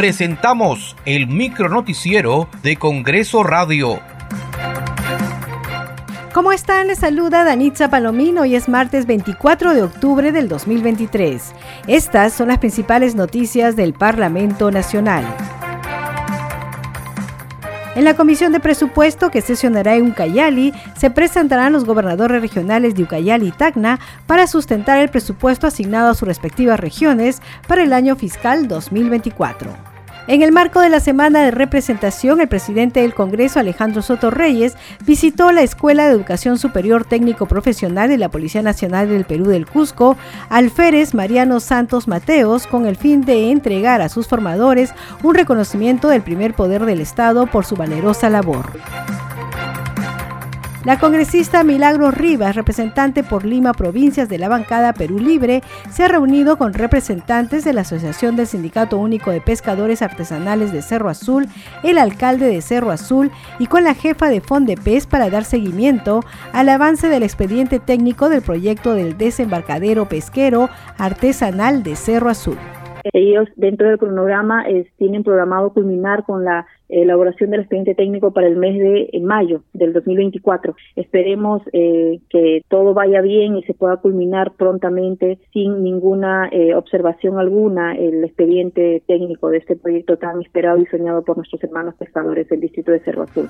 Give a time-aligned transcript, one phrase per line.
[0.00, 4.00] presentamos el micronoticiero de Congreso Radio.
[6.32, 6.86] ¿Cómo están?
[6.86, 11.52] Les saluda Danitza Palomino y es martes 24 de octubre del 2023.
[11.86, 15.22] Estas son las principales noticias del Parlamento Nacional.
[17.94, 23.02] En la Comisión de Presupuesto que sesionará en Ucayali, se presentarán los gobernadores regionales de
[23.02, 28.16] Ucayali y Tacna para sustentar el presupuesto asignado a sus respectivas regiones para el año
[28.16, 29.89] fiscal 2024.
[30.30, 34.76] En el marco de la semana de representación, el presidente del Congreso, Alejandro Soto Reyes,
[35.04, 39.66] visitó la Escuela de Educación Superior Técnico Profesional de la Policía Nacional del Perú del
[39.66, 40.16] Cusco,
[40.48, 44.94] Alférez Mariano Santos Mateos, con el fin de entregar a sus formadores
[45.24, 48.70] un reconocimiento del primer poder del Estado por su valerosa labor.
[50.86, 56.08] La congresista Milagros Rivas, representante por Lima Provincias de la bancada Perú Libre, se ha
[56.08, 61.48] reunido con representantes de la Asociación del Sindicato Único de Pescadores Artesanales de Cerro Azul,
[61.82, 66.20] el alcalde de Cerro Azul y con la jefa de Fondepes para dar seguimiento
[66.54, 72.56] al avance del expediente técnico del proyecto del desembarcadero pesquero artesanal de Cerro Azul.
[73.12, 74.64] Ellos dentro del cronograma
[74.96, 79.92] tienen programado culminar con la elaboración del expediente técnico para el mes de mayo del
[79.92, 80.74] 2024.
[80.96, 87.38] Esperemos eh, que todo vaya bien y se pueda culminar prontamente sin ninguna eh, observación
[87.38, 92.48] alguna el expediente técnico de este proyecto tan esperado y soñado por nuestros hermanos pescadores
[92.48, 93.48] del distrito de Cerro Azul.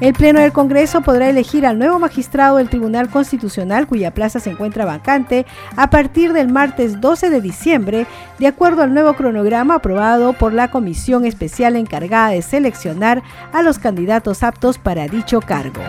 [0.00, 4.50] El Pleno del Congreso podrá elegir al nuevo magistrado del Tribunal Constitucional cuya plaza se
[4.50, 5.44] encuentra vacante
[5.76, 8.06] a partir del martes 12 de diciembre,
[8.38, 13.80] de acuerdo al nuevo cronograma aprobado por la comisión especial encargada de seleccionar a los
[13.80, 15.82] candidatos aptos para dicho cargo.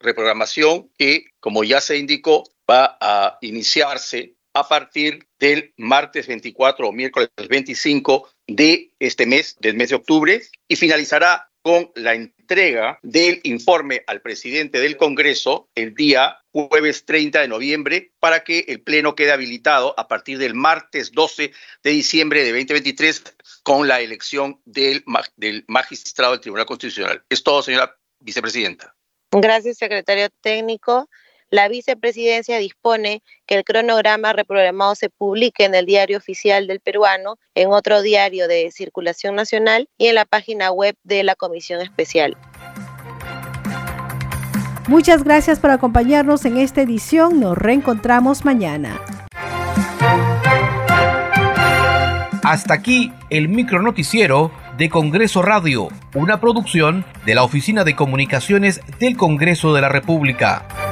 [0.00, 6.92] Reprogramación que, como ya se indicó, va a iniciarse a partir del martes 24 o
[6.92, 13.40] miércoles 25 de este mes, del mes de octubre, y finalizará con la entrega del
[13.42, 19.14] informe al presidente del Congreso el día jueves 30 de noviembre para que el Pleno
[19.14, 21.52] quede habilitado a partir del martes 12
[21.82, 23.24] de diciembre de 2023
[23.62, 25.04] con la elección del,
[25.36, 27.22] del magistrado del Tribunal Constitucional.
[27.28, 28.94] Es todo, señora vicepresidenta.
[29.32, 31.10] Gracias, secretario técnico
[31.50, 37.38] la vicepresidencia dispone que el cronograma reprogramado se publique en el diario oficial del peruano,
[37.54, 42.36] en otro diario de circulación nacional y en la página web de la Comisión Especial.
[44.88, 47.40] Muchas gracias por acompañarnos en esta edición.
[47.40, 49.00] Nos reencontramos mañana.
[52.44, 59.16] Hasta aquí el micronoticiero de Congreso Radio, una producción de la Oficina de Comunicaciones del
[59.16, 60.85] Congreso de la República.